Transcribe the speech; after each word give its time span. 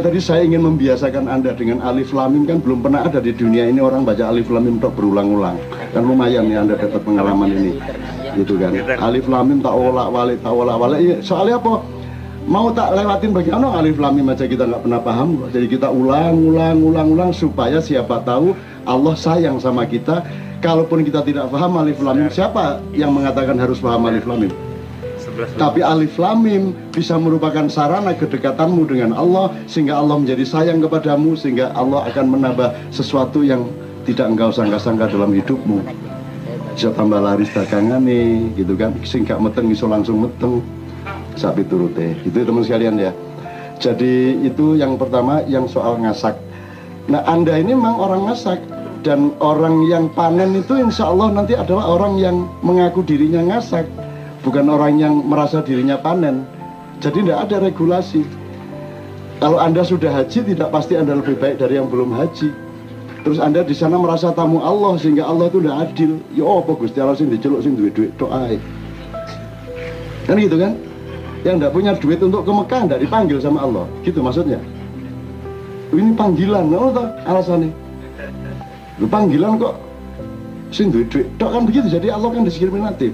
tadi 0.00 0.24
saya 0.24 0.40
ingin 0.48 0.64
membiasakan 0.64 1.28
Anda 1.28 1.52
dengan 1.52 1.84
alif 1.84 2.16
lamim 2.16 2.48
kan 2.48 2.64
belum 2.64 2.80
pernah 2.80 3.04
ada 3.04 3.20
di 3.20 3.28
dunia 3.36 3.68
ini 3.68 3.76
orang 3.76 4.08
baca 4.08 4.32
alif 4.32 4.48
lamim 4.48 4.80
tak 4.80 4.96
berulang-ulang. 4.96 5.60
Kan 5.92 6.08
lumayan 6.08 6.48
nih 6.48 6.64
Anda 6.64 6.80
dapat 6.80 7.04
pengalaman 7.04 7.52
ini. 7.52 7.72
Gitu 8.32 8.56
kan. 8.56 8.72
Alif 8.72 9.28
lamim 9.28 9.60
tak 9.60 9.76
olak 9.76 10.08
walik 10.08 10.40
tak 10.40 10.54
olak 10.56 10.80
walik. 10.80 10.98
Iya, 11.04 11.16
soalnya 11.20 11.60
apa? 11.60 11.84
Mau 12.48 12.72
tak 12.72 12.96
lewatin 12.96 13.36
bagaimana 13.36 13.68
alif 13.76 14.00
lamim 14.00 14.32
aja 14.32 14.48
kita 14.48 14.64
nggak 14.64 14.80
pernah 14.80 15.00
paham. 15.04 15.28
Jadi 15.52 15.66
kita 15.68 15.92
ulang, 15.92 16.40
ulang, 16.40 16.80
ulang, 16.80 17.08
ulang 17.12 17.30
supaya 17.36 17.76
siapa 17.76 18.24
tahu 18.24 18.56
Allah 18.88 19.12
sayang 19.12 19.60
sama 19.60 19.84
kita. 19.84 20.24
Kalaupun 20.64 21.04
kita 21.04 21.20
tidak 21.20 21.52
paham 21.52 21.76
alif 21.76 22.00
lamim, 22.00 22.32
siapa 22.32 22.80
yang 22.96 23.12
mengatakan 23.12 23.60
harus 23.60 23.76
paham 23.76 24.08
alif 24.08 24.24
lamim? 24.24 24.71
Tapi 25.58 25.80
alif 25.82 26.16
lamim 26.18 26.74
bisa 26.94 27.18
merupakan 27.18 27.66
sarana 27.66 28.14
kedekatanmu 28.14 28.82
dengan 28.86 29.16
Allah 29.16 29.50
sehingga 29.66 29.98
Allah 29.98 30.20
menjadi 30.20 30.44
sayang 30.46 30.82
kepadamu 30.82 31.34
sehingga 31.34 31.74
Allah 31.74 32.06
akan 32.10 32.26
menambah 32.38 32.68
sesuatu 32.94 33.42
yang 33.42 33.66
tidak 34.02 34.34
engkau 34.34 34.50
sangka-sangka 34.50 35.10
dalam 35.10 35.30
hidupmu. 35.30 35.82
Bisa 36.72 36.90
tambah 36.96 37.20
laris 37.20 37.52
dagangan 37.52 38.00
nih, 38.02 38.56
gitu 38.56 38.74
kan? 38.74 38.96
Sehingga 39.04 39.36
meteng 39.36 39.68
iso 39.68 39.86
langsung 39.86 40.24
meteng. 40.24 40.64
Sapi 41.36 41.64
turute. 41.64 42.16
Itu 42.24 42.44
teman 42.44 42.64
sekalian 42.64 43.00
ya. 43.00 43.12
Jadi 43.80 44.46
itu 44.46 44.78
yang 44.78 44.94
pertama 45.00 45.42
yang 45.48 45.66
soal 45.66 45.98
ngasak. 46.00 46.38
Nah 47.10 47.24
Anda 47.26 47.58
ini 47.58 47.74
memang 47.74 47.98
orang 47.98 48.22
ngasak 48.30 48.60
dan 49.02 49.34
orang 49.42 49.90
yang 49.90 50.06
panen 50.14 50.54
itu 50.54 50.78
insya 50.78 51.10
Allah 51.10 51.34
nanti 51.34 51.58
adalah 51.58 51.98
orang 51.98 52.14
yang 52.22 52.46
mengaku 52.62 53.02
dirinya 53.02 53.42
ngasak 53.42 53.82
bukan 54.42 54.66
orang 54.68 54.98
yang 54.98 55.14
merasa 55.26 55.62
dirinya 55.62 55.98
panen. 55.98 56.44
Jadi 57.02 57.26
tidak 57.26 57.50
ada 57.50 57.56
regulasi. 57.62 58.22
Kalau 59.42 59.58
Anda 59.58 59.82
sudah 59.82 60.22
haji, 60.22 60.54
tidak 60.54 60.70
pasti 60.70 60.94
Anda 60.94 61.18
lebih 61.18 61.34
baik 61.34 61.58
dari 61.58 61.74
yang 61.74 61.90
belum 61.90 62.14
haji. 62.14 62.54
Terus 63.22 63.38
Anda 63.42 63.66
di 63.66 63.74
sana 63.74 63.98
merasa 63.98 64.30
tamu 64.34 64.62
Allah 64.62 64.98
sehingga 64.98 65.26
Allah 65.26 65.50
itu 65.50 65.58
tidak 65.62 65.78
adil. 65.90 66.10
Ya 66.34 66.46
apa 66.46 66.72
Gusti 66.74 66.98
Allah 66.98 67.18
sing 67.18 67.30
diceluk 67.30 67.62
sing 67.62 67.74
duit-duit 67.74 68.14
doa. 68.18 68.50
Kan 70.26 70.38
gitu 70.38 70.58
kan? 70.58 70.78
Yang 71.42 71.54
tidak 71.58 71.72
punya 71.74 71.92
duit 71.98 72.18
untuk 72.22 72.46
ke 72.46 72.52
Mekah 72.54 72.80
tidak 72.86 73.00
dipanggil 73.02 73.38
sama 73.42 73.66
Allah. 73.66 73.86
Gitu 74.06 74.22
maksudnya. 74.22 74.62
Ini 75.90 76.14
panggilan, 76.14 76.72
apa 76.72 76.88
tahu 76.94 77.06
alasannya? 77.28 77.70
Lu 79.02 79.06
panggilan 79.10 79.58
kok 79.58 79.74
sing 80.70 80.94
duit-duit. 80.94 81.26
Kan 81.38 81.66
begitu. 81.66 81.90
Jadi 81.90 82.14
Allah 82.14 82.30
kan 82.30 82.46
diskriminatif. 82.46 83.10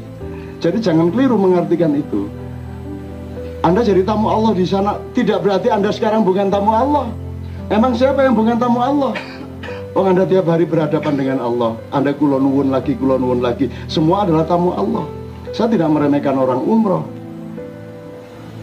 Jadi 0.58 0.78
jangan 0.82 1.14
keliru 1.14 1.38
mengartikan 1.38 1.94
itu. 1.94 2.26
Anda 3.62 3.82
jadi 3.82 4.06
tamu 4.06 4.30
Allah 4.30 4.54
di 4.54 4.66
sana 4.66 4.98
tidak 5.14 5.42
berarti 5.42 5.70
Anda 5.70 5.90
sekarang 5.90 6.22
bukan 6.22 6.50
tamu 6.50 6.70
Allah. 6.70 7.06
Emang 7.70 7.94
siapa 7.94 8.22
yang 8.22 8.34
bukan 8.34 8.58
tamu 8.58 8.78
Allah? 8.78 9.12
Oh 9.94 10.06
Anda 10.06 10.26
tiap 10.26 10.46
hari 10.46 10.66
berhadapan 10.66 11.14
dengan 11.18 11.38
Allah. 11.42 11.74
Anda 11.90 12.14
kulon 12.14 12.70
lagi, 12.70 12.94
kulon 12.94 13.42
lagi. 13.42 13.70
Semua 13.90 14.26
adalah 14.26 14.46
tamu 14.46 14.74
Allah. 14.74 15.06
Saya 15.50 15.74
tidak 15.74 15.90
meremehkan 15.90 16.38
orang 16.38 16.62
umroh. 16.62 17.02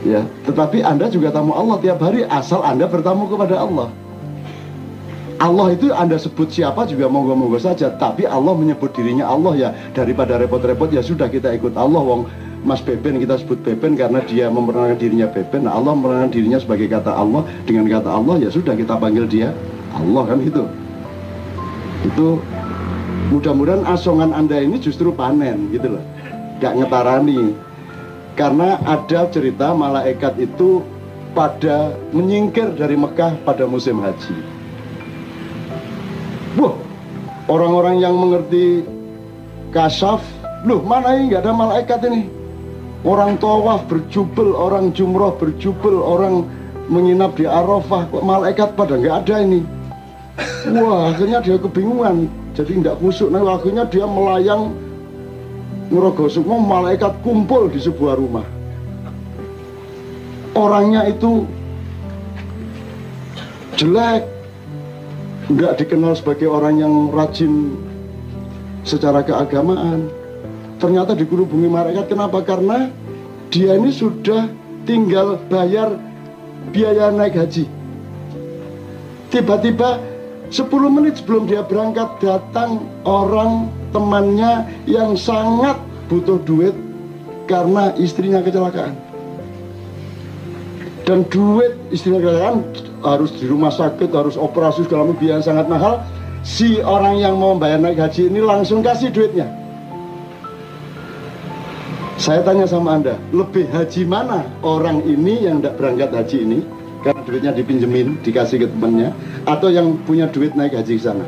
Ya, 0.06 0.22
tetapi 0.46 0.86
Anda 0.86 1.09
juga 1.09 1.34
tamu 1.34 1.58
Allah 1.58 1.82
tiap 1.82 1.98
hari 1.98 2.24
asal 2.30 2.62
Anda 2.62 2.86
bertamu 2.86 3.26
kepada 3.26 3.58
Allah. 3.58 3.90
Allah 5.36 5.75
itu 5.75 5.91
Anda 5.91 6.16
sebut 6.16 6.47
siapa 6.47 6.88
juga 6.88 7.11
monggo-monggo 7.11 7.59
saja, 7.59 7.91
tapi 7.91 8.23
Allah 8.23 8.55
menyebut 8.55 8.95
dirinya 8.95 9.28
Allah 9.28 9.53
ya 9.55 9.69
daripada 9.91 10.39
repot-repot 10.39 10.88
ya 10.95 11.03
sudah 11.03 11.28
kita 11.28 11.52
ikut 11.59 11.75
Allah 11.75 12.00
wong 12.00 12.23
Mas 12.66 12.81
Beben 12.81 13.19
kita 13.19 13.38
sebut 13.38 13.59
Beben 13.61 14.00
karena 14.00 14.23
dia 14.23 14.47
memperkenalkan 14.47 14.97
dirinya 14.97 15.28
Beben. 15.28 15.67
Nah, 15.67 15.75
Allah 15.75 15.91
memperkenalkan 15.91 16.31
dirinya 16.33 16.58
sebagai 16.58 16.88
kata 16.88 17.12
Allah 17.12 17.44
dengan 17.68 17.85
kata 17.91 18.09
Allah 18.09 18.35
ya 18.41 18.50
sudah 18.50 18.74
kita 18.74 18.95
panggil 18.95 19.28
dia 19.28 19.51
Allah 19.91 20.24
kan 20.24 20.40
gitu. 20.40 20.63
Itu 22.07 22.28
mudah-mudahan 23.29 23.84
asongan 23.85 24.31
Anda 24.31 24.63
ini 24.63 24.79
justru 24.79 25.12
panen 25.12 25.69
gitu 25.75 26.00
loh. 26.00 26.03
Gak 26.63 26.79
ngetarani. 26.79 27.53
Karena 28.40 28.79
ada 28.88 29.28
cerita 29.31 29.75
malaikat 29.75 30.40
itu 30.40 30.84
pada 31.35 31.91
menyingkir 32.16 32.72
dari 32.79 32.95
Mekah 32.95 33.35
pada 33.44 33.68
musim 33.68 34.00
haji. 34.00 34.55
Orang-orang 37.45 38.01
yang 38.01 38.17
mengerti 38.17 38.81
kasaf, 39.69 40.25
loh 40.66 40.81
mana 40.81 41.13
ini 41.13 41.29
nggak 41.29 41.45
ada 41.45 41.53
malaikat 41.53 42.00
ini? 42.09 42.25
Orang 43.06 43.38
tawaf 43.38 43.85
berjubel, 43.85 44.57
orang 44.57 44.89
jumroh 44.97 45.38
berjubel, 45.38 46.01
orang 46.01 46.50
menginap 46.89 47.38
di 47.38 47.45
Arafah, 47.45 48.09
kok 48.09 48.25
malaikat 48.25 48.73
pada 48.73 48.97
nggak 48.97 49.29
ada 49.29 49.35
ini? 49.45 49.61
Wah, 50.73 51.13
akhirnya 51.13 51.38
dia 51.45 51.61
kebingungan, 51.61 52.25
jadi 52.57 52.81
tidak 52.81 52.97
kusuk. 52.97 53.29
Nah, 53.29 53.45
akhirnya 53.45 53.85
dia 53.85 54.09
melayang 54.09 54.73
ngerogoh 55.94 56.25
semua 56.33 56.57
malaikat 56.57 57.13
kumpul 57.22 57.69
di 57.69 57.77
sebuah 57.77 58.17
rumah. 58.17 58.45
Orangnya 60.57 61.06
itu 61.13 61.45
jelek, 63.77 64.25
nggak 65.45 65.78
dikenal 65.78 66.17
sebagai 66.17 66.50
orang 66.50 66.81
yang 66.81 66.94
rajin 67.13 67.78
secara 68.81 69.22
keagamaan. 69.22 70.09
Ternyata 70.81 71.13
dikerubungi 71.13 71.69
malaikat. 71.69 72.09
Kenapa? 72.11 72.41
Karena 72.41 72.89
dia 73.53 73.78
ini 73.78 73.94
sudah 73.94 74.50
tinggal 74.85 75.38
bayar 75.50 75.97
biaya 76.73 77.13
naik 77.13 77.38
haji. 77.38 77.66
Tiba-tiba 79.29 80.01
10 80.50 80.95
menit 80.95 81.19
sebelum 81.22 81.50
dia 81.50 81.66
berangkat 81.66 82.22
datang 82.22 82.85
orang 83.06 83.69
temannya 83.89 84.69
yang 84.85 85.17
sangat 85.17 85.77
butuh 86.07 86.38
duit 86.45 86.73
karena 87.50 87.94
istrinya 87.97 88.41
kecelakaan. 88.41 88.94
Dan 91.06 91.22
duit 91.29 91.77
istrinya 91.94 92.17
kecelakaan 92.17 92.66
harus 93.06 93.30
di 93.38 93.46
rumah 93.46 93.70
sakit, 93.70 94.10
harus 94.10 94.34
operasi 94.34 94.90
segala 94.90 95.08
macam 95.08 95.22
biaya 95.22 95.42
sangat 95.46 95.70
mahal. 95.70 96.02
Si 96.46 96.82
orang 96.82 97.22
yang 97.22 97.38
mau 97.38 97.58
bayar 97.58 97.82
naik 97.82 98.02
haji 98.02 98.30
ini 98.30 98.42
langsung 98.42 98.82
kasih 98.82 99.14
duitnya. 99.14 99.46
Saya 102.18 102.42
tanya 102.42 102.66
sama 102.66 102.98
Anda, 102.98 103.20
lebih 103.36 103.70
haji 103.70 104.08
mana 104.08 104.48
orang 104.66 105.04
ini 105.04 105.46
yang 105.46 105.60
tidak 105.62 105.78
berangkat 105.78 106.10
haji 106.16 106.38
ini 106.48 106.60
karena 107.06 107.22
duitnya 107.22 107.52
dipinjemin, 107.54 108.18
dikasih 108.26 108.66
ke 108.66 108.68
temannya, 108.72 109.14
atau 109.46 109.70
yang 109.70 109.94
punya 110.10 110.26
duit 110.26 110.58
naik 110.58 110.74
haji 110.74 110.98
ke 110.98 111.04
sana? 111.06 111.26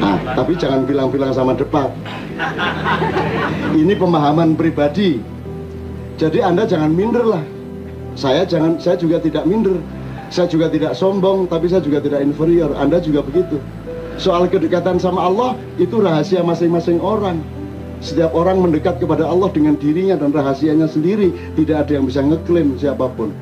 Nah, 0.00 0.16
tapi 0.32 0.56
jangan 0.56 0.88
bilang-bilang 0.88 1.34
sama 1.36 1.52
depan. 1.52 1.92
Ini 3.76 3.94
pemahaman 4.00 4.56
pribadi. 4.56 5.20
Jadi 6.16 6.38
Anda 6.40 6.64
jangan 6.64 6.90
minder 6.94 7.22
lah. 7.22 7.44
Saya 8.18 8.42
jangan, 8.48 8.80
saya 8.80 8.96
juga 8.96 9.22
tidak 9.22 9.44
minder. 9.44 9.78
Saya 10.28 10.44
juga 10.44 10.68
tidak 10.68 10.92
sombong, 10.92 11.48
tapi 11.48 11.72
saya 11.72 11.80
juga 11.80 12.04
tidak 12.04 12.20
inferior. 12.20 12.76
Anda 12.76 13.00
juga 13.00 13.24
begitu. 13.24 13.56
Soal 14.20 14.44
kedekatan 14.52 15.00
sama 15.00 15.24
Allah 15.24 15.56
itu 15.80 16.04
rahasia 16.04 16.44
masing-masing 16.44 17.00
orang. 17.00 17.40
Setiap 18.04 18.36
orang 18.36 18.60
mendekat 18.60 19.00
kepada 19.00 19.24
Allah 19.24 19.48
dengan 19.50 19.74
dirinya 19.80 20.20
dan 20.20 20.30
rahasianya 20.36 20.84
sendiri. 20.84 21.32
Tidak 21.56 21.76
ada 21.80 21.92
yang 21.96 22.04
bisa 22.04 22.20
ngeklaim 22.20 22.76
siapa 22.76 23.08
pun. 23.16 23.32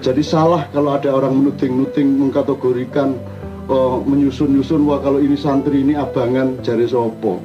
Jadi 0.00 0.24
salah 0.24 0.64
kalau 0.72 0.96
ada 0.96 1.12
orang 1.12 1.36
menuding-nuding 1.36 2.16
mengkategorikan 2.16 3.16
oh, 3.68 4.00
menyusun-nyusun 4.04 4.88
wah 4.88 5.02
kalau 5.04 5.20
ini 5.20 5.36
santri 5.36 5.84
ini 5.84 6.00
abangan 6.00 6.64
jari 6.64 6.88
sopo. 6.88 7.44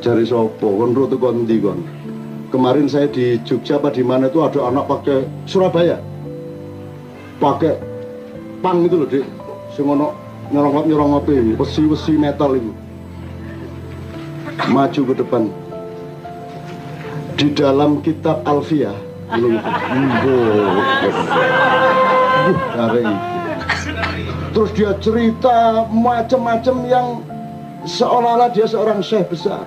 Jari 0.00 0.24
sopo, 0.24 0.80
kon 0.80 0.96
tuh 0.96 1.18
kon 1.20 1.44
kon. 1.44 1.80
Kemarin 2.48 2.88
saya 2.88 3.08
di 3.08 3.36
Jogja 3.44 3.80
apa 3.80 3.92
di 3.92 4.04
mana 4.04 4.28
itu 4.28 4.40
ada 4.44 4.68
anak 4.68 4.84
pakai 4.84 5.24
Surabaya 5.48 6.11
pakai 7.42 7.74
pang 8.62 8.86
itu 8.86 8.94
loh 9.02 9.08
dek 9.10 9.26
semono 9.74 10.14
nyerongop 10.54 10.84
nyerongop 10.86 11.26
ini. 11.34 11.58
Besi 11.58 11.82
besi 11.90 12.14
metal 12.14 12.54
itu. 12.54 12.70
Maju 14.70 15.00
ke 15.10 15.14
depan. 15.18 15.42
Di 17.34 17.50
dalam 17.50 17.98
kitab 18.06 18.46
Alfia. 18.46 18.94
Terus 24.52 24.70
dia 24.76 24.92
cerita 25.00 25.88
macam-macam 25.88 26.76
yang 26.86 27.06
seolah-olah 27.88 28.52
dia 28.54 28.68
seorang 28.68 29.00
syekh 29.02 29.26
besar. 29.32 29.64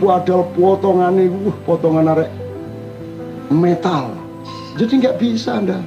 Padahal 0.00 0.48
potongan 0.56 1.14
uh, 1.20 1.54
potongan 1.68 2.10
arek 2.16 2.30
metal. 3.52 4.16
Jadi 4.80 5.04
nggak 5.04 5.18
bisa 5.20 5.60
anda 5.60 5.78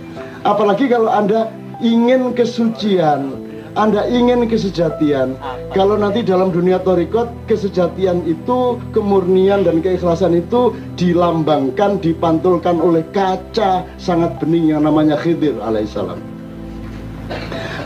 Apalagi 0.42 0.90
kalau 0.90 1.06
Anda 1.06 1.54
ingin 1.86 2.34
kesucian, 2.34 3.38
Anda 3.78 4.10
ingin 4.10 4.50
kesejatian. 4.50 5.38
Kalau 5.72 5.96
nanti 5.96 6.26
dalam 6.26 6.50
dunia 6.50 6.82
torikot, 6.82 7.30
kesejatian 7.46 8.26
itu, 8.26 8.82
kemurnian 8.90 9.64
dan 9.64 9.86
keikhlasan 9.86 10.34
itu 10.36 10.74
dilambangkan, 10.98 12.02
dipantulkan 12.02 12.82
oleh 12.82 13.06
kaca 13.14 13.86
sangat 14.02 14.42
bening 14.42 14.74
yang 14.74 14.84
namanya 14.84 15.16
Khidir 15.16 15.56
alaihissalam. 15.62 16.20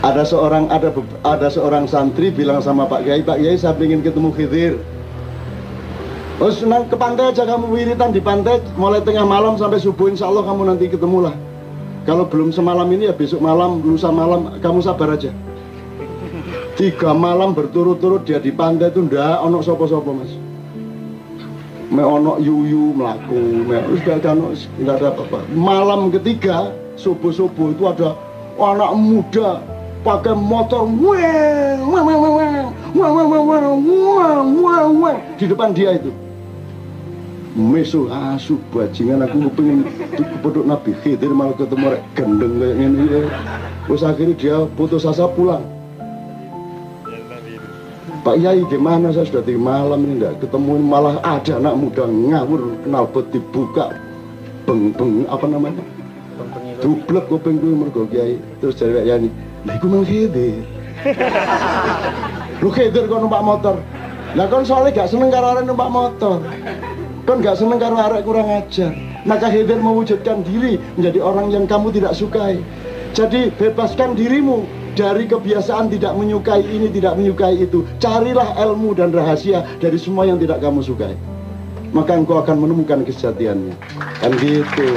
ada 0.02 0.26
seorang 0.26 0.66
ada 0.74 0.90
ada 1.22 1.46
seorang 1.46 1.86
santri 1.86 2.34
bilang 2.34 2.58
sama 2.58 2.88
Pak 2.90 3.06
Kiai, 3.06 3.22
Pak 3.22 3.38
Kiai 3.38 3.54
saya 3.54 3.78
ingin 3.78 4.02
ketemu 4.02 4.30
Khidir. 4.34 4.74
Oh, 6.36 6.52
ke 6.52 6.96
pantai 7.00 7.32
aja 7.32 7.48
kamu 7.48 7.72
wiritan 7.72 8.12
di 8.12 8.20
pantai 8.20 8.60
mulai 8.76 9.00
tengah 9.00 9.24
malam 9.24 9.56
sampai 9.56 9.80
subuh 9.80 10.12
insya 10.12 10.28
Allah 10.28 10.44
kamu 10.44 10.68
nanti 10.68 10.92
ketemu 10.92 11.30
lah. 11.30 11.34
Kalau 12.06 12.30
belum 12.30 12.54
semalam 12.54 12.86
ini 12.94 13.10
ya 13.10 13.14
besok 13.18 13.42
malam, 13.42 13.82
lusa 13.82 14.14
malam 14.14 14.62
kamu 14.62 14.78
sabar 14.78 15.18
aja. 15.18 15.34
Tiga 16.78 17.10
malam 17.10 17.50
berturut-turut 17.50 18.22
dia 18.22 18.38
di 18.38 18.54
pantai 18.54 18.94
itu 18.94 19.02
ndak 19.02 19.42
onok 19.42 19.66
sopo-sopo 19.66 20.14
mas. 20.14 20.30
Me 21.90 22.06
onok 22.06 22.38
yuyu 22.38 22.94
melaku, 22.94 23.66
me 23.66 23.82
sudah 23.98 24.22
ada 24.22 24.38
nggak 24.38 24.96
ada 25.02 25.08
apa-apa. 25.18 25.38
Malam 25.50 26.14
ketiga 26.14 26.70
subuh-subuh 26.94 27.74
itu 27.74 27.84
ada 27.90 28.14
anak 28.54 28.92
muda 28.94 29.60
pakai 30.06 30.38
motor 30.38 30.86
weng 30.86 31.90
weng 31.90 32.04
weng 32.06 32.20
weng 32.22 32.38
weng 32.94 33.12
weng 33.12 33.28
weng 33.28 33.44
weng 33.50 34.46
weng 34.62 34.92
weng 35.02 35.18
di 35.34 35.44
depan 35.50 35.74
dia 35.74 35.98
itu 35.98 36.14
mesu 37.56 38.12
asu 38.12 38.60
bajingan 38.68 39.24
aku 39.24 39.48
pengen 39.56 39.88
kepeduk 40.12 40.68
Nabi 40.68 40.92
Khidir 41.00 41.32
malah 41.32 41.56
ketemu 41.56 41.96
rek 41.96 42.02
gendeng 42.12 42.60
kayak 42.60 42.76
ini 42.76 43.02
ya. 43.08 43.20
Terus 43.88 44.02
akhirnya 44.04 44.34
dia 44.36 44.56
putus 44.76 45.08
asa 45.08 45.24
pulang. 45.24 45.64
Pak 48.20 48.36
Yai 48.42 48.60
gimana? 48.68 49.08
Saya 49.08 49.24
sudah 49.24 49.44
di 49.48 49.56
malam 49.56 50.04
ini 50.04 50.20
enggak 50.20 50.44
ketemu. 50.44 50.76
Malah 50.84 51.16
ada 51.24 51.56
anak 51.56 51.74
muda 51.80 52.04
ngawur 52.04 52.76
kenal 52.84 53.08
bet 53.08 53.26
dibuka 53.32 53.96
beng 54.68 54.92
beng 54.92 55.24
apa 55.32 55.46
namanya? 55.48 55.80
Dublek 56.84 57.24
kuping 57.32 57.56
kuwi 57.56 57.72
mergo 57.72 58.04
Kiai. 58.12 58.36
Terus 58.60 58.76
jadi 58.76 59.00
Pak 59.00 59.04
Yani 59.08 59.28
lha 59.64 59.72
iku 59.80 59.86
mang 59.88 60.04
Khidir. 60.04 60.60
Lu 62.60 62.68
Khidir 62.68 63.08
kok 63.08 63.16
numpak 63.16 63.40
motor. 63.40 63.80
Lah 64.36 64.44
kan 64.52 64.60
soalnya 64.68 64.92
gak 64.92 65.08
seneng 65.08 65.32
karo 65.32 65.56
orang 65.56 65.64
numpak 65.64 65.88
motor 65.88 66.44
kan 67.26 67.42
gak 67.42 67.58
seneng 67.58 67.82
karena 67.82 68.06
arek 68.06 68.22
kurang 68.22 68.48
ajar. 68.48 68.94
Maka 69.26 69.50
Heather 69.50 69.82
mewujudkan 69.82 70.46
diri 70.46 70.78
menjadi 70.94 71.18
orang 71.18 71.50
yang 71.50 71.66
kamu 71.66 71.90
tidak 71.90 72.14
sukai. 72.14 72.62
Jadi 73.10 73.50
bebaskan 73.58 74.14
dirimu 74.14 74.62
dari 74.94 75.26
kebiasaan 75.26 75.90
tidak 75.90 76.14
menyukai 76.14 76.62
ini 76.62 76.86
tidak 76.94 77.18
menyukai 77.18 77.58
itu. 77.58 77.82
Carilah 77.98 78.54
ilmu 78.62 78.94
dan 78.94 79.10
rahasia 79.10 79.66
dari 79.82 79.98
semua 79.98 80.30
yang 80.30 80.38
tidak 80.38 80.62
kamu 80.62 80.80
sukai. 80.86 81.18
Maka 81.90 82.14
engkau 82.14 82.38
akan 82.38 82.62
menemukan 82.62 83.02
kesejatiannya. 83.02 83.74
Kan 84.22 84.32
gitu. 84.38 84.88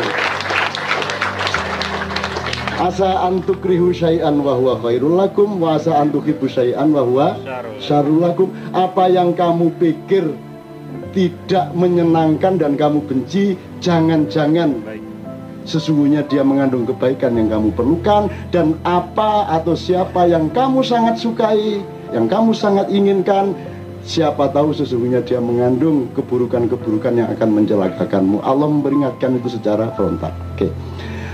Asa 2.79 3.27
antukrihu 3.27 3.91
syai'an 3.91 4.39
wa 4.39 4.55
huwa 4.55 4.79
khairul 4.79 5.19
lakum 5.19 5.59
wa 5.59 5.75
asa 5.75 5.99
antuhibbu 5.99 6.47
syai'an 6.47 6.93
wa 6.93 7.03
huwa 7.03 7.27
syarul 7.81 8.23
lakum. 8.23 8.53
Apa 8.71 9.11
yang 9.11 9.35
kamu 9.35 9.73
pikir 9.81 10.31
tidak 11.19 11.75
menyenangkan 11.75 12.55
dan 12.55 12.79
kamu 12.79 13.03
benci, 13.03 13.59
jangan-jangan 13.83 14.71
sesungguhnya 15.67 16.23
dia 16.31 16.47
mengandung 16.47 16.87
kebaikan 16.87 17.35
yang 17.35 17.51
kamu 17.51 17.75
perlukan 17.75 18.31
dan 18.55 18.79
apa 18.87 19.51
atau 19.51 19.75
siapa 19.75 20.31
yang 20.31 20.47
kamu 20.47 20.79
sangat 20.79 21.19
sukai, 21.19 21.83
yang 22.15 22.31
kamu 22.31 22.55
sangat 22.55 22.87
inginkan, 22.87 23.51
siapa 24.07 24.47
tahu 24.55 24.71
sesungguhnya 24.71 25.19
dia 25.27 25.43
mengandung 25.43 26.07
keburukan-keburukan 26.15 27.11
yang 27.11 27.27
akan 27.35 27.49
mencelakakanmu. 27.51 28.39
Allah 28.39 28.71
memperingatkan 28.71 29.43
itu 29.43 29.59
secara 29.59 29.91
frontal. 29.99 30.31
Oke. 30.55 30.71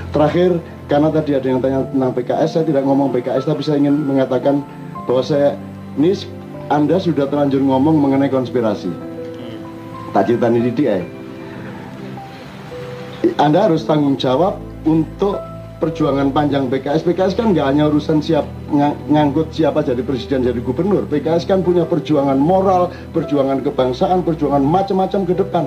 Terakhir, 0.10 0.58
karena 0.90 1.14
tadi 1.14 1.38
ada 1.38 1.46
yang 1.46 1.62
tanya 1.62 1.86
tentang 1.94 2.12
PKS, 2.18 2.50
saya 2.58 2.66
tidak 2.66 2.90
ngomong 2.90 3.14
PKS, 3.14 3.46
tapi 3.46 3.62
saya 3.62 3.78
ingin 3.78 4.02
mengatakan 4.02 4.66
bahwa 5.06 5.22
saya 5.22 5.54
ini 6.02 6.18
Anda 6.74 6.98
sudah 6.98 7.30
terlanjur 7.30 7.62
ngomong 7.62 7.94
mengenai 8.02 8.34
konspirasi 8.34 9.15
tak 10.16 10.32
ceritani 10.32 10.64
didik 10.64 10.88
eh. 10.88 11.04
Anda 13.36 13.68
harus 13.68 13.84
tanggung 13.84 14.16
jawab 14.16 14.56
untuk 14.88 15.36
perjuangan 15.84 16.32
panjang 16.32 16.72
PKS. 16.72 17.04
PKS 17.04 17.36
kan 17.36 17.52
nggak 17.52 17.68
hanya 17.68 17.92
urusan 17.92 18.24
siap 18.24 18.48
ng 18.72 19.12
ngangkut 19.12 19.52
siapa 19.52 19.84
jadi 19.84 20.00
presiden 20.08 20.48
jadi 20.48 20.56
gubernur. 20.64 21.04
PKS 21.12 21.44
kan 21.44 21.60
punya 21.68 21.84
perjuangan 21.84 22.40
moral, 22.40 22.96
perjuangan 23.12 23.60
kebangsaan, 23.60 24.24
perjuangan 24.24 24.64
macam-macam 24.64 25.22
ke 25.28 25.34
depan. 25.36 25.66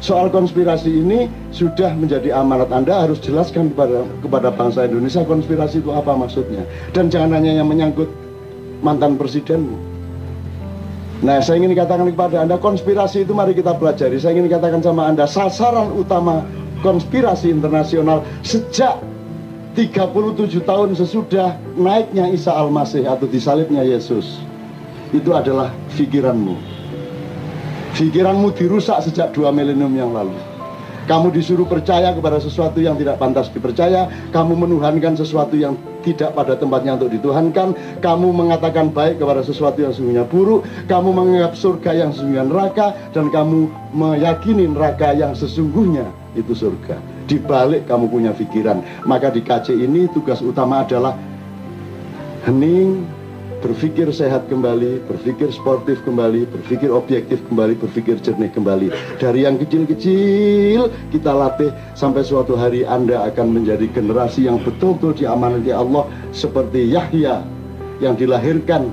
Soal 0.00 0.32
konspirasi 0.32 0.88
ini 0.88 1.28
sudah 1.52 1.92
menjadi 1.92 2.40
amanat 2.40 2.72
Anda 2.72 3.04
harus 3.04 3.20
jelaskan 3.20 3.76
kepada 3.76 4.08
kepada 4.24 4.48
bangsa 4.48 4.88
Indonesia 4.88 5.20
konspirasi 5.28 5.84
itu 5.84 5.92
apa 5.92 6.16
maksudnya. 6.16 6.64
Dan 6.96 7.12
jangan 7.12 7.36
hanya 7.36 7.60
yang 7.60 7.68
menyangkut 7.68 8.08
mantan 8.80 9.20
presidenmu 9.20 9.93
Nah, 11.22 11.38
saya 11.38 11.62
ingin 11.62 11.78
katakan 11.78 12.10
kepada 12.10 12.42
Anda, 12.42 12.58
konspirasi 12.58 13.22
itu 13.22 13.32
mari 13.36 13.54
kita 13.54 13.78
pelajari. 13.78 14.18
Saya 14.18 14.34
ingin 14.34 14.50
katakan 14.50 14.82
sama 14.82 15.06
Anda, 15.06 15.30
sasaran 15.30 15.94
utama 15.94 16.42
konspirasi 16.82 17.54
internasional 17.54 18.26
sejak 18.42 18.98
37 19.74 20.62
tahun 20.62 20.94
sesudah 20.94 21.58
naiknya 21.74 22.30
Isa 22.30 22.54
Al-Masih 22.54 23.06
atau 23.10 23.26
disalibnya 23.26 23.82
Yesus. 23.82 24.38
Itu 25.10 25.34
adalah 25.34 25.70
pikiranmu. 25.94 26.54
Pikiranmu 27.94 28.54
dirusak 28.58 29.06
sejak 29.06 29.30
dua 29.34 29.54
milenium 29.54 29.94
yang 29.94 30.10
lalu. 30.10 30.53
Kamu 31.04 31.28
disuruh 31.28 31.68
percaya 31.68 32.16
kepada 32.16 32.40
sesuatu 32.40 32.80
yang 32.80 32.96
tidak 32.96 33.20
pantas 33.20 33.52
dipercaya. 33.52 34.08
Kamu 34.32 34.56
menuhankan 34.56 35.16
sesuatu 35.20 35.52
yang 35.52 35.76
tidak 36.00 36.32
pada 36.32 36.56
tempatnya 36.56 36.96
untuk 36.96 37.12
dituhankan. 37.12 38.00
Kamu 38.00 38.32
mengatakan 38.32 38.88
baik 38.92 39.20
kepada 39.20 39.44
sesuatu 39.44 39.84
yang 39.84 39.92
sesungguhnya 39.92 40.24
buruk. 40.24 40.64
Kamu 40.88 41.12
menganggap 41.12 41.52
surga 41.56 41.90
yang 41.92 42.10
sesungguhnya 42.12 42.48
neraka. 42.48 42.96
Dan 43.12 43.28
kamu 43.28 43.68
meyakini 43.92 44.64
neraka 44.64 45.12
yang 45.12 45.36
sesungguhnya 45.36 46.08
itu 46.32 46.56
surga. 46.56 46.96
Di 47.28 47.36
balik 47.40 47.84
kamu 47.88 48.08
punya 48.08 48.32
pikiran. 48.32 48.80
Maka 49.04 49.28
di 49.28 49.44
KC 49.44 49.76
ini 49.76 50.08
tugas 50.12 50.40
utama 50.40 50.84
adalah 50.84 51.16
hening, 52.44 53.04
berpikir 53.64 54.12
sehat 54.12 54.44
kembali, 54.52 55.08
berpikir 55.08 55.48
sportif 55.48 56.04
kembali, 56.04 56.44
berpikir 56.52 56.92
objektif 56.92 57.40
kembali, 57.48 57.80
berpikir 57.80 58.20
jernih 58.20 58.52
kembali. 58.52 58.92
Dari 59.16 59.48
yang 59.48 59.56
kecil-kecil 59.56 60.92
kita 61.08 61.32
latih 61.32 61.72
sampai 61.96 62.20
suatu 62.20 62.60
hari 62.60 62.84
Anda 62.84 63.24
akan 63.32 63.56
menjadi 63.56 63.88
generasi 63.88 64.44
yang 64.44 64.60
betul-betul 64.60 65.16
diamanati 65.16 65.72
Allah 65.72 66.04
seperti 66.36 66.92
Yahya 66.92 67.40
yang 68.04 68.12
dilahirkan 68.20 68.92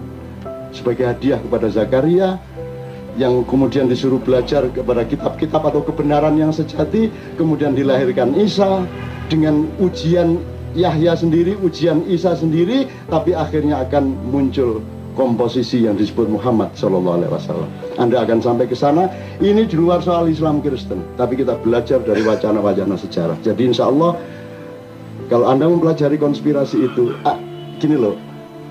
sebagai 0.72 1.12
hadiah 1.12 1.44
kepada 1.44 1.68
Zakaria 1.68 2.40
yang 3.20 3.44
kemudian 3.44 3.92
disuruh 3.92 4.24
belajar 4.24 4.72
kepada 4.72 5.04
kitab-kitab 5.04 5.68
atau 5.68 5.84
kebenaran 5.84 6.40
yang 6.40 6.56
sejati 6.56 7.12
kemudian 7.36 7.75
dilahirkan 7.75 8.32
Isa 8.40 8.88
dengan 9.28 9.68
ujian 9.84 10.40
Yahya 10.74 11.18
sendiri, 11.20 11.60
ujian 11.60 12.08
Isa 12.08 12.36
sendiri, 12.36 12.88
tapi 13.12 13.36
akhirnya 13.36 13.84
akan 13.84 14.32
muncul 14.32 14.80
komposisi 15.20 15.84
yang 15.84 16.00
disebut 16.00 16.32
Muhammad 16.32 16.72
Shallallahu 16.80 17.16
Alaihi 17.20 17.32
Wasallam. 17.36 17.70
Anda 18.00 18.24
akan 18.24 18.40
sampai 18.40 18.66
ke 18.72 18.75
sana. 18.80 19.12
Ini 19.44 19.68
di 19.68 19.75
luar 19.75 20.00
soal 20.00 20.32
Islam 20.32 20.63
Kristen, 20.63 21.04
tapi 21.20 21.36
kita 21.36 21.60
belajar 21.60 22.00
dari 22.00 22.24
wacana-wacana 22.24 22.96
sejarah. 22.96 23.36
Jadi 23.44 23.75
Insya 23.75 23.92
Allah 23.92 24.16
kalau 25.28 25.48
Anda 25.48 25.68
mempelajari 25.68 26.20
konspirasi 26.20 26.92
itu, 26.92 27.16
ah, 27.24 27.40
gini 27.80 27.96
loh, 27.96 28.20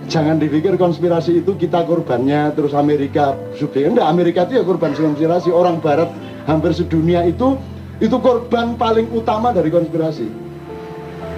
jangan 0.09 0.37
dipikir 0.41 0.77
konspirasi 0.77 1.41
itu 1.41 1.57
kita 1.57 1.85
korbannya 1.85 2.53
terus 2.53 2.77
Amerika 2.77 3.37
subjek. 3.57 3.89
Enggak, 3.89 4.07
Amerika 4.09 4.41
itu 4.49 4.61
ya 4.61 4.65
korban 4.65 4.93
konspirasi. 4.93 5.49
Orang 5.53 5.81
Barat 5.81 6.13
hampir 6.45 6.73
sedunia 6.77 7.25
itu 7.25 7.57
itu 8.01 8.17
korban 8.21 8.77
paling 8.81 9.09
utama 9.13 9.53
dari 9.53 9.69
konspirasi. 9.69 10.50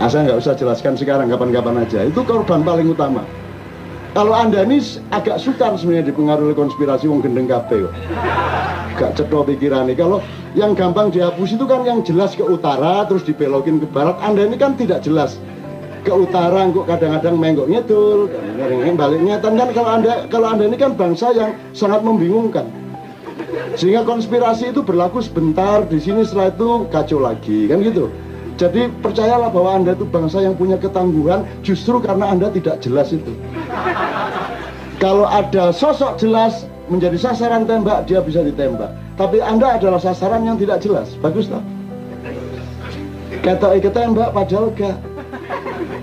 Nah, 0.02 0.10
saya 0.10 0.26
nggak 0.26 0.42
usah 0.42 0.58
jelaskan 0.58 0.98
sekarang 0.98 1.30
kapan-kapan 1.30 1.86
aja. 1.86 2.02
Itu 2.02 2.26
korban 2.26 2.66
paling 2.66 2.90
utama. 2.90 3.22
Kalau 4.10 4.34
anda 4.34 4.66
ini 4.66 4.82
agak 5.14 5.38
sukar 5.38 5.78
sebenarnya 5.78 6.10
dipengaruhi 6.10 6.58
konspirasi 6.58 7.06
wong 7.06 7.22
gendeng 7.22 7.46
kabeh 7.46 7.86
Gak 8.98 9.14
cetho 9.14 9.46
pikirannya. 9.46 9.94
Kalau 9.94 10.18
yang 10.58 10.74
gampang 10.74 11.14
dihapus 11.14 11.54
itu 11.54 11.70
kan 11.70 11.86
yang 11.86 12.02
jelas 12.02 12.34
ke 12.34 12.42
utara 12.42 13.06
terus 13.06 13.22
dibelokin 13.22 13.78
ke 13.78 13.86
barat. 13.94 14.18
Anda 14.26 14.50
ini 14.50 14.58
kan 14.58 14.74
tidak 14.74 15.06
jelas 15.06 15.38
ke 16.02 16.10
utara 16.10 16.66
kok 16.66 16.82
kadang-kadang 16.90 17.38
menggok 17.38 17.70
ngidul, 17.70 18.26
kadang-kadang 18.58 18.96
baliknya. 18.98 19.36
kan 19.38 19.70
kalau 19.70 19.90
anda 20.02 20.12
kalau 20.26 20.46
anda 20.50 20.66
ini 20.66 20.76
kan 20.82 20.98
bangsa 20.98 21.30
yang 21.30 21.54
sangat 21.78 22.02
membingungkan. 22.02 22.66
Sehingga 23.78 24.02
konspirasi 24.02 24.74
itu 24.74 24.82
berlaku 24.82 25.22
sebentar 25.22 25.86
di 25.86 26.02
sini 26.02 26.26
setelah 26.26 26.50
itu 26.50 26.90
kacau 26.90 27.22
lagi 27.22 27.70
kan 27.70 27.78
gitu. 27.86 28.10
Jadi 28.60 28.92
percayalah 29.00 29.48
bahwa 29.48 29.70
Anda 29.80 29.96
itu 29.96 30.04
bangsa 30.06 30.44
yang 30.44 30.54
punya 30.54 30.76
ketangguhan 30.76 31.44
justru 31.64 31.98
karena 31.98 32.30
Anda 32.32 32.52
tidak 32.52 32.84
jelas 32.84 33.10
itu. 33.10 33.32
Kalau 35.02 35.26
ada 35.26 35.74
sosok 35.74 36.20
jelas 36.20 36.68
menjadi 36.86 37.18
sasaran 37.18 37.66
tembak, 37.66 38.06
dia 38.06 38.22
bisa 38.22 38.44
ditembak. 38.44 38.92
Tapi 39.18 39.42
Anda 39.42 39.80
adalah 39.80 39.98
sasaran 39.98 40.46
yang 40.46 40.60
tidak 40.60 40.84
jelas. 40.84 41.10
Bagus 41.18 41.50
tak? 41.50 41.64
Kata 43.42 43.74
ketembak 43.82 44.30
padahal 44.30 44.70
gak. 44.78 44.96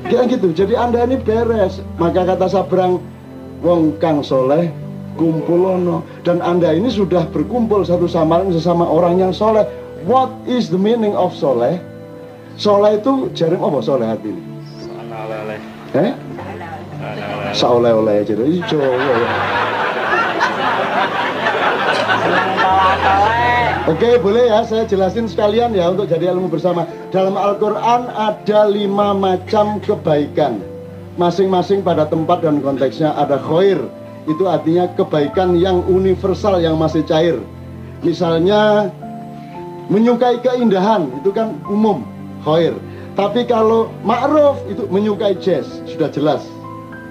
Kira 0.09 0.25
gitu. 0.27 0.51
Jadi 0.51 0.73
Anda 0.75 1.05
ini 1.05 1.21
beres. 1.21 1.79
Maka 2.01 2.27
kata 2.27 2.49
Sabrang, 2.49 2.99
wong 3.63 3.95
kang 4.01 4.19
soleh 4.25 4.67
kumpulono 5.19 6.07
dan 6.23 6.39
Anda 6.39 6.71
ini 6.71 6.87
sudah 6.87 7.27
berkumpul 7.27 7.83
satu 7.83 8.07
sama 8.07 8.39
lain 8.39 8.55
sesama 8.55 8.87
orang 8.87 9.19
yang 9.19 9.35
soleh. 9.35 9.67
What 10.07 10.31
is 10.47 10.71
the 10.71 10.79
meaning 10.79 11.11
of 11.11 11.35
soleh? 11.35 11.75
Soleh 12.59 12.99
itu 12.99 13.31
jaring 13.31 13.63
apa 13.63 13.79
soleh 13.79 14.03
hati? 14.11 14.35
Ini? 14.35 14.43
Eh? 15.95 16.11
Saoleh-oleh 17.55 18.27
jadi 18.27 18.43
Jawa 18.67 18.99
ya. 18.99 19.31
Oke 23.87 24.19
boleh 24.19 24.51
ya 24.51 24.59
saya 24.67 24.83
jelasin 24.83 25.31
sekalian 25.31 25.71
ya 25.71 25.87
untuk 25.87 26.11
jadi 26.11 26.35
ilmu 26.35 26.51
bersama. 26.51 26.83
Dalam 27.15 27.39
Al-Quran 27.39 28.11
ada 28.11 28.67
lima 28.67 29.15
macam 29.15 29.79
kebaikan. 29.79 30.59
Masing-masing 31.15 31.79
pada 31.79 32.11
tempat 32.11 32.43
dan 32.43 32.59
konteksnya 32.59 33.15
ada 33.15 33.39
khair. 33.39 33.79
Itu 34.27 34.51
artinya 34.51 34.91
kebaikan 34.99 35.55
yang 35.55 35.87
universal 35.87 36.59
yang 36.59 36.75
masih 36.75 37.07
cair. 37.07 37.39
Misalnya 38.03 38.91
menyukai 39.87 40.43
keindahan 40.43 41.07
itu 41.23 41.31
kan 41.31 41.55
umum 41.65 42.18
khair 42.49 42.73
Tapi 43.13 43.43
kalau 43.45 43.91
ma'ruf 44.07 44.57
itu 44.71 44.87
menyukai 44.87 45.35
jazz 45.43 45.67
sudah 45.83 46.07
jelas 46.07 46.39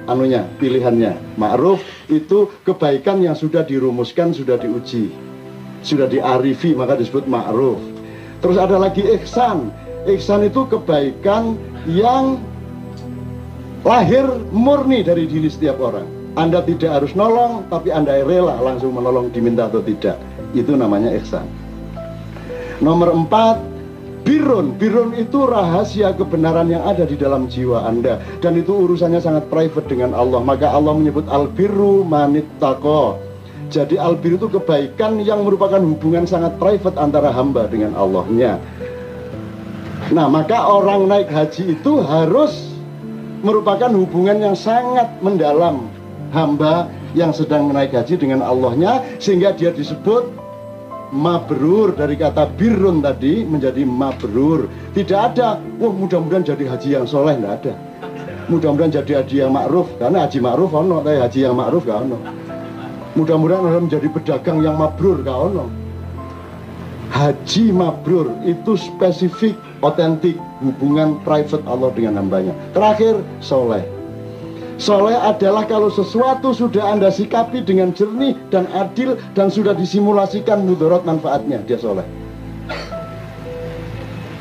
anunya 0.08 0.48
pilihannya. 0.56 1.36
Ma'ruf 1.36 1.84
itu 2.08 2.48
kebaikan 2.64 3.20
yang 3.20 3.36
sudah 3.36 3.60
dirumuskan 3.62 4.32
sudah 4.32 4.56
diuji 4.56 5.12
sudah 5.82 6.10
diarifi 6.10 6.74
maka 6.74 6.98
disebut 6.98 7.28
ma'ruf. 7.30 7.78
Terus 8.42 8.58
ada 8.58 8.78
lagi 8.78 9.02
ihsan. 9.18 9.70
Ihsan 10.08 10.46
itu 10.46 10.64
kebaikan 10.66 11.58
yang 11.84 12.40
lahir 13.84 14.24
murni 14.54 15.04
dari 15.04 15.28
diri 15.28 15.50
setiap 15.50 15.78
orang. 15.82 16.06
Anda 16.38 16.62
tidak 16.62 17.02
harus 17.02 17.12
nolong 17.18 17.66
tapi 17.66 17.90
anda 17.90 18.22
rela 18.22 18.56
langsung 18.62 18.94
menolong 18.94 19.34
diminta 19.34 19.66
atau 19.66 19.82
tidak. 19.82 20.16
Itu 20.54 20.78
namanya 20.78 21.12
ihsan. 21.18 21.44
Nomor 22.78 23.10
empat 23.10 23.58
birun 24.28 24.76
birun 24.76 25.16
itu 25.16 25.48
rahasia 25.48 26.12
kebenaran 26.12 26.68
yang 26.68 26.84
ada 26.84 27.08
di 27.08 27.16
dalam 27.16 27.48
jiwa 27.48 27.88
anda. 27.88 28.20
Dan 28.44 28.60
itu 28.60 28.76
urusannya 28.76 29.24
sangat 29.24 29.48
private 29.48 29.88
dengan 29.88 30.12
Allah. 30.12 30.44
Maka 30.44 30.68
Allah 30.68 30.92
menyebut 30.92 31.24
al 31.32 31.48
birru 31.48 32.04
manit 32.04 32.44
jadi 33.68 34.00
albir 34.00 34.40
itu 34.40 34.48
kebaikan 34.48 35.20
yang 35.20 35.44
merupakan 35.44 35.80
hubungan 35.80 36.24
sangat 36.24 36.56
private 36.56 36.96
antara 36.96 37.28
hamba 37.28 37.68
dengan 37.68 37.92
Allahnya. 37.92 38.56
Nah, 40.08 40.24
maka 40.24 40.56
orang 40.56 41.04
naik 41.04 41.28
haji 41.28 41.76
itu 41.76 42.00
harus 42.00 42.72
merupakan 43.44 43.92
hubungan 43.92 44.40
yang 44.40 44.56
sangat 44.56 45.12
mendalam 45.20 45.84
hamba 46.32 46.88
yang 47.12 47.28
sedang 47.28 47.68
menaik 47.68 47.92
haji 47.92 48.16
dengan 48.16 48.40
Allahnya 48.40 49.04
sehingga 49.20 49.52
dia 49.52 49.68
disebut 49.68 50.32
mabrur 51.12 51.96
dari 51.96 52.14
kata 52.14 52.48
birun 52.54 53.00
tadi 53.00 53.44
menjadi 53.44 53.82
mabrur. 53.84 54.68
Tidak 54.92 55.18
ada, 55.18 55.60
wah 55.80 55.92
mudah-mudahan 55.92 56.44
jadi 56.44 56.64
haji 56.68 56.88
yang 57.00 57.06
soleh, 57.08 57.36
tidak 57.36 57.54
ada. 57.64 57.72
Mudah-mudahan 58.48 58.92
jadi 59.04 59.12
haji 59.20 59.36
yang 59.44 59.52
ma'ruf, 59.52 59.88
karena 60.00 60.24
haji 60.24 60.38
ma'ruf 60.40 60.70
ono, 60.72 61.04
tapi 61.04 61.20
haji 61.20 61.38
yang 61.44 61.56
ma'ruf 61.56 61.84
gak 61.84 62.00
ono. 62.08 62.16
Mudah-mudahan 63.16 63.66
Anda 63.66 63.80
menjadi 63.82 64.08
pedagang 64.14 64.62
yang 64.62 64.78
mabrur 64.78 65.20
kau 65.26 65.52
ono. 65.52 65.66
Haji 67.08 67.64
mabrur 67.72 68.30
itu 68.44 68.76
spesifik, 68.76 69.56
otentik 69.80 70.36
hubungan 70.60 71.18
private 71.24 71.64
Allah 71.66 71.90
dengan 71.96 72.20
hambanya. 72.24 72.52
Terakhir, 72.76 73.20
soleh. 73.40 73.97
Soleh 74.78 75.18
adalah 75.18 75.66
kalau 75.66 75.90
sesuatu 75.90 76.54
sudah 76.54 76.94
Anda 76.94 77.10
sikapi 77.10 77.66
dengan 77.66 77.90
jernih 77.90 78.38
dan 78.54 78.70
adil 78.70 79.18
dan 79.34 79.50
sudah 79.50 79.74
disimulasikan 79.74 80.62
mudorot 80.62 81.02
manfaatnya, 81.02 81.58
dia 81.66 81.82
soleh. 81.82 82.06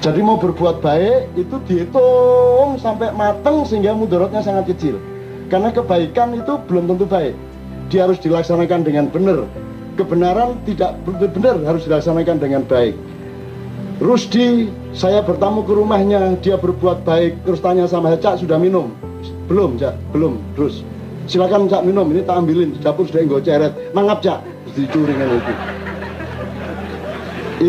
Jadi 0.06 0.22
mau 0.22 0.38
berbuat 0.38 0.80
baik 0.80 1.34
itu 1.42 1.58
dihitung 1.66 2.78
sampai 2.78 3.12
mateng 3.18 3.66
sehingga 3.66 3.98
mudorotnya 3.98 4.46
sangat 4.46 4.70
kecil. 4.78 5.02
Karena 5.50 5.74
kebaikan 5.74 6.38
itu 6.38 6.54
belum 6.70 6.86
tentu 6.86 7.10
baik 7.10 7.34
dia 7.88 8.04
harus 8.04 8.20
dilaksanakan 8.20 8.84
dengan 8.84 9.08
benar. 9.08 9.48
Kebenaran 9.98 10.62
tidak 10.70 10.94
benar 11.34 11.58
harus 11.66 11.88
dilaksanakan 11.90 12.38
dengan 12.38 12.62
baik. 12.68 12.94
Rusdi, 13.98 14.70
saya 14.94 15.26
bertamu 15.26 15.66
ke 15.66 15.74
rumahnya, 15.74 16.38
dia 16.46 16.54
berbuat 16.54 17.02
baik, 17.02 17.42
terus 17.50 17.66
tanya 17.66 17.90
sama 17.90 18.14
saya, 18.14 18.22
Cak 18.22 18.46
sudah 18.46 18.62
minum? 18.62 18.94
Belum, 19.48 19.80
Cak, 19.80 19.96
belum, 20.12 20.40
terus. 20.60 20.84
Silakan 21.28 21.72
Cak 21.72 21.84
minum, 21.88 22.08
ini 22.12 22.24
tak 22.24 22.44
ambilin, 22.44 22.76
di 22.76 22.80
dapur 22.84 23.08
sudah 23.08 23.24
enggak 23.24 23.44
ceret. 23.48 23.74
Mangap, 23.96 24.20
Cak, 24.24 24.40
terus 24.44 24.76
dicuri 24.76 25.16
itu. 25.16 25.54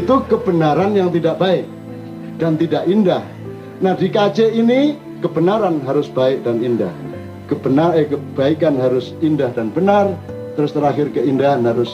Itu 0.05 0.15
kebenaran 0.29 0.93
yang 0.99 1.15
tidak 1.15 1.39
baik 1.41 1.65
dan 2.37 2.61
tidak 2.61 2.85
indah. 2.85 3.25
Nah 3.79 3.95
di 3.95 4.11
KC 4.11 4.59
ini 4.59 4.99
kebenaran 5.23 5.83
harus 5.87 6.11
baik 6.11 6.43
dan 6.45 6.61
indah 6.61 6.93
kebenar 7.49 7.97
eh, 7.97 8.07
kebaikan 8.07 8.77
harus 8.77 9.17
indah 9.25 9.51
dan 9.57 9.73
benar 9.73 10.13
terus 10.55 10.77
terakhir 10.77 11.09
keindahan 11.11 11.65
harus 11.65 11.89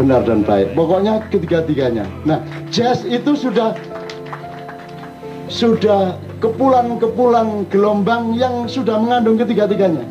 benar 0.00 0.24
dan 0.24 0.40
baik 0.40 0.72
pokoknya 0.72 1.20
ketiga-tiganya 1.28 2.08
nah 2.24 2.40
jazz 2.72 3.04
itu 3.04 3.36
sudah 3.36 3.76
sudah 5.52 6.16
kepulan-kepulan 6.40 7.68
gelombang 7.68 8.32
yang 8.34 8.64
sudah 8.64 8.96
mengandung 8.96 9.36
ketiga-tiganya. 9.36 10.02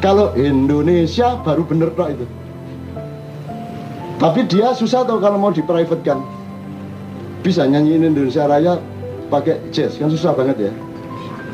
Kalau 0.00 0.32
Indonesia 0.32 1.36
baru 1.44 1.62
bener 1.68 1.92
kok 1.92 2.08
itu. 2.08 2.26
Tapi 4.16 4.40
dia 4.48 4.72
susah 4.72 5.04
tau 5.04 5.20
kalau 5.20 5.36
mau 5.36 5.52
di 5.52 5.60
private 5.64 6.04
kan 6.04 6.20
bisa 7.40 7.64
nyanyiin 7.64 8.04
Indonesia 8.04 8.44
Raya 8.44 8.76
pakai 9.32 9.60
jazz 9.72 9.96
kan 10.00 10.08
susah 10.08 10.32
banget 10.32 10.68
ya. 10.68 10.72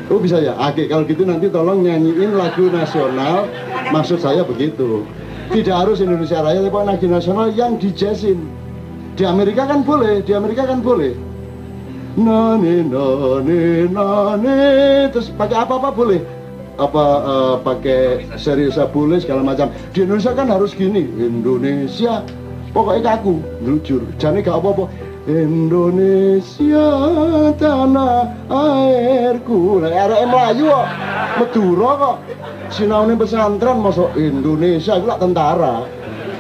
Oh 0.06 0.22
bisa 0.22 0.38
ya? 0.38 0.54
Oke 0.54 0.86
kalau 0.86 1.02
gitu 1.06 1.26
nanti 1.26 1.50
tolong 1.50 1.82
nyanyiin 1.82 2.38
lagu 2.38 2.70
nasional. 2.70 3.50
Maksud 3.90 4.22
saya 4.22 4.46
begitu. 4.46 5.02
Tidak 5.50 5.74
harus 5.74 5.98
Indonesia 6.02 6.38
Raya 6.38 6.62
tapi 6.62 6.78
lagu 6.86 7.06
nasional 7.10 7.50
yang 7.50 7.78
dijazzin. 7.82 8.38
Di 9.18 9.26
Amerika 9.26 9.66
kan 9.66 9.82
boleh, 9.82 10.22
di 10.22 10.34
Amerika 10.34 10.70
kan 10.70 10.82
boleh 10.82 11.35
Nani 12.16 12.80
nani 12.88 13.92
nani. 13.92 14.56
Terus 15.12 15.28
pakai 15.36 15.68
apa-apa 15.68 15.92
boleh? 15.92 16.24
Apa 16.80 17.04
uh, 17.20 17.54
pakai 17.60 18.24
serius 18.40 18.80
boleh 18.88 19.20
segala 19.20 19.44
macam? 19.44 19.68
Di 19.92 20.08
Indonesia 20.08 20.32
kan 20.32 20.48
harus 20.48 20.72
gini 20.72 21.04
Indonesia. 21.20 22.24
Pokoknya 22.72 23.20
kaku 23.20 23.40
jujur 23.64 24.04
jadi 24.16 24.40
gak 24.40 24.64
apa-apa. 24.64 24.88
Indonesia 25.28 26.88
tanah 27.60 28.32
airku. 28.48 29.84
Lah 29.84 29.92
arek 29.92 30.20
Melayu 30.24 30.72
kok 30.72 30.86
Madura 31.36 31.90
kok. 32.00 32.16
Sinaune 32.72 33.12
pesantren 33.20 33.84
masuk 33.84 34.08
Indonesia 34.16 34.96
lah 35.04 35.20
tentara. 35.20 35.84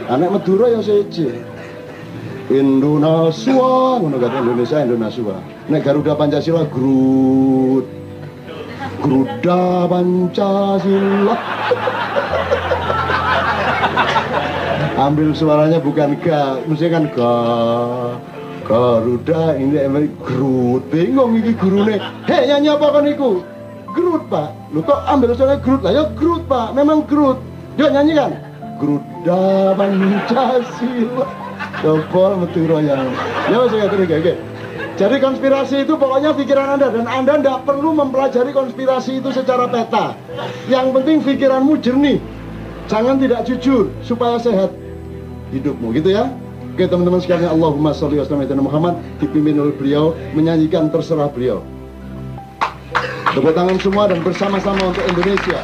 Anak 0.08 0.40
Madura 0.40 0.72
ya 0.72 0.80
seje 0.80 1.55
Indonesia 2.46 3.98
ngono 3.98 4.16
kata 4.22 4.38
Indonesia 4.38 4.78
Indonesia 4.78 5.34
nek 5.66 5.82
Garuda 5.82 6.14
Pancasila 6.14 6.62
Grut 6.70 7.86
Garuda 9.02 9.86
Pancasila. 9.90 11.36
Ambil 14.96 15.36
suaranya 15.36 15.78
bukan 15.82 16.16
ga 16.24 16.58
mesti 16.64 16.88
kan 16.88 17.10
ga. 17.12 17.34
Garuda 18.66 19.54
ini 19.54 19.78
emang 19.78 20.10
Groot 20.26 20.90
bingung 20.90 21.38
ini 21.38 21.54
gurune. 21.54 22.02
Hei 22.26 22.50
nyanyi 22.50 22.74
apa 22.74 22.90
kan 22.90 23.06
iku? 23.06 23.46
Groot 23.94 24.26
pak. 24.26 24.50
Lu 24.74 24.82
kok 24.82 25.06
ambil 25.06 25.38
soalnya 25.38 25.62
Groot 25.62 25.86
lah 25.86 25.92
ya 25.94 26.04
Groot 26.18 26.50
pak. 26.50 26.74
Memang 26.74 27.06
Groot 27.06 27.38
yuk 27.78 27.94
nyanyi 27.94 28.18
kan? 28.18 28.32
Garuda 28.82 29.72
Pancasila 29.78 31.45
Coba 31.84 32.40
meturo 32.40 32.80
yang 32.80 33.12
ya 33.52 33.58
saya 33.68 33.86
kata 33.90 34.04
oke 34.04 34.34
jadi 34.96 35.20
konspirasi 35.20 35.84
itu 35.84 35.92
pokoknya 36.00 36.32
pikiran 36.32 36.80
Anda 36.80 36.88
dan 36.88 37.04
Anda 37.04 37.36
tidak 37.36 37.68
perlu 37.68 37.92
mempelajari 37.92 38.48
konspirasi 38.56 39.20
itu 39.20 39.28
secara 39.28 39.68
peta. 39.68 40.16
Yang 40.72 40.86
penting 40.96 41.16
pikiranmu 41.20 41.76
jernih. 41.84 42.16
Jangan 42.88 43.20
tidak 43.20 43.44
jujur 43.44 43.92
supaya 44.00 44.40
sehat 44.40 44.72
hidupmu 45.52 45.92
gitu 45.92 46.16
ya. 46.16 46.32
Oke 46.72 46.88
teman-teman 46.88 47.20
sekalian 47.20 47.52
Allahumma 47.52 47.92
sholli 47.92 48.16
wa 48.16 48.56
Muhammad 48.56 48.96
dipimpin 49.20 49.60
oleh 49.60 49.76
beliau 49.76 50.16
menyanyikan 50.32 50.88
terserah 50.88 51.28
beliau. 51.28 51.60
Tepuk 53.36 53.52
tangan 53.52 53.76
semua 53.76 54.08
dan 54.08 54.24
bersama-sama 54.24 54.96
untuk 54.96 55.04
Indonesia. 55.12 55.60